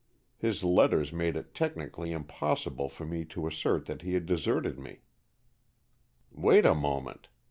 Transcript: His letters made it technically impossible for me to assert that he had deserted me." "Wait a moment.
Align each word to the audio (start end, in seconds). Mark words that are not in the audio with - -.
His 0.39 0.63
letters 0.63 1.13
made 1.13 1.35
it 1.35 1.53
technically 1.53 2.11
impossible 2.11 2.89
for 2.89 3.05
me 3.05 3.23
to 3.25 3.45
assert 3.45 3.85
that 3.85 4.01
he 4.01 4.15
had 4.15 4.25
deserted 4.25 4.79
me." 4.79 5.01
"Wait 6.31 6.65
a 6.65 6.73
moment. 6.73 7.27